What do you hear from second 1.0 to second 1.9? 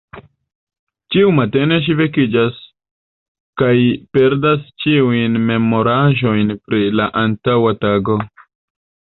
Ĉiu matene